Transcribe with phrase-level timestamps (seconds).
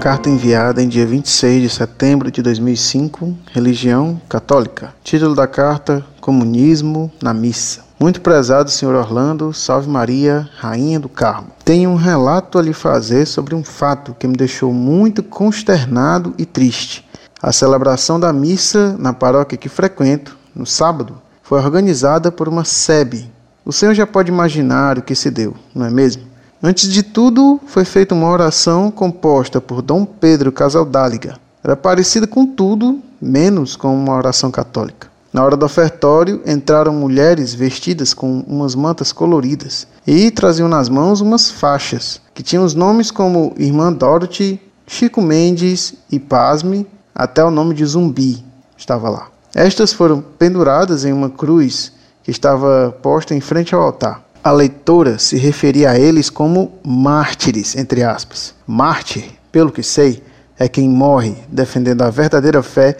[0.00, 4.94] carta enviada em dia 26 de setembro de 2005, religião católica.
[5.04, 7.84] Título da carta: Comunismo na Missa.
[8.00, 11.48] Muito prezado Senhor Orlando, salve Maria, Rainha do Carmo.
[11.66, 16.46] Tenho um relato a lhe fazer sobre um fato que me deixou muito consternado e
[16.46, 17.06] triste.
[17.42, 23.30] A celebração da missa na paróquia que frequento, no sábado, foi organizada por uma SEB.
[23.66, 26.29] O senhor já pode imaginar o que se deu, não é mesmo?
[26.62, 31.38] Antes de tudo, foi feita uma oração composta por Dom Pedro Casaldáliga.
[31.64, 35.08] Era parecida com tudo, menos com uma oração católica.
[35.32, 41.22] Na hora do ofertório, entraram mulheres vestidas com umas mantas coloridas e traziam nas mãos
[41.22, 47.50] umas faixas, que tinham os nomes como Irmã Dorothy, Chico Mendes e, pasme, até o
[47.50, 48.44] nome de Zumbi
[48.76, 49.28] estava lá.
[49.54, 51.92] Estas foram penduradas em uma cruz
[52.22, 54.22] que estava posta em frente ao altar.
[54.42, 58.54] A leitora se referia a eles como mártires, entre aspas.
[58.66, 60.22] Mártir, pelo que sei,
[60.58, 62.96] é quem morre defendendo a verdadeira fé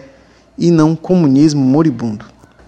[0.55, 2.25] e não comunismo moribundo.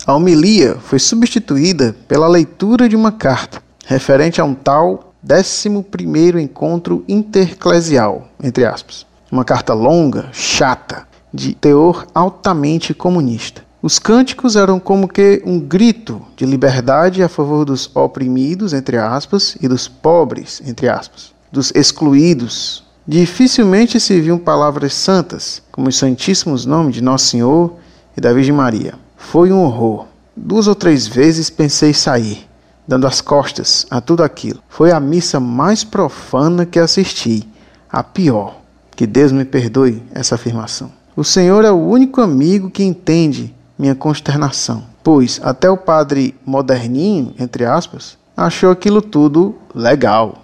[0.07, 7.05] A homilia foi substituída pela leitura de uma carta referente a um tal 11º encontro
[7.07, 9.05] interclesial, entre aspas.
[9.31, 13.63] Uma carta longa, chata, de teor altamente comunista.
[13.85, 19.57] Os cânticos eram como que um grito de liberdade a favor dos oprimidos, entre aspas,
[19.59, 22.85] e dos pobres, entre aspas, dos excluídos.
[23.05, 27.75] Dificilmente se viam palavras santas, como os santíssimos nomes de Nosso Senhor
[28.15, 28.93] e da Virgem Maria.
[29.17, 30.05] Foi um horror.
[30.33, 32.47] Duas ou três vezes pensei sair,
[32.87, 34.61] dando as costas a tudo aquilo.
[34.69, 37.45] Foi a missa mais profana que assisti,
[37.91, 38.61] a pior.
[38.95, 40.89] Que Deus me perdoe essa afirmação.
[41.17, 47.33] O Senhor é o único amigo que entende minha consternação, pois até o padre moderninho,
[47.39, 50.35] entre aspas, achou aquilo tudo legal.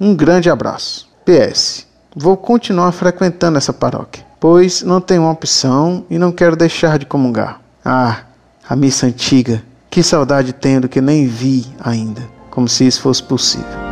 [0.00, 1.08] Um grande abraço.
[1.24, 1.86] PS.
[2.14, 7.06] Vou continuar frequentando essa paróquia, pois não tenho uma opção e não quero deixar de
[7.06, 7.60] comungar.
[7.84, 8.22] Ah,
[8.68, 13.22] a missa antiga, que saudade tenho do que nem vi ainda, como se isso fosse
[13.22, 13.87] possível.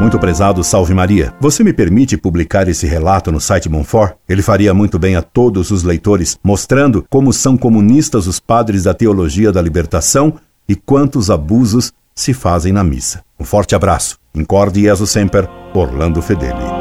[0.00, 4.14] Muito prezado Salve Maria, você me permite publicar esse relato no site Monfort?
[4.28, 8.92] Ele faria muito bem a todos os leitores, mostrando como são comunistas os padres da
[8.92, 10.34] teologia da libertação
[10.68, 13.24] e quantos abusos se fazem na missa.
[13.40, 14.18] Um forte abraço.
[14.34, 16.75] Incorde Jesus Semper, Orlando Fedeli.